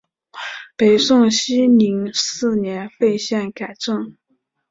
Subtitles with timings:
[0.75, 4.17] 北宋熙宁四年废县改镇。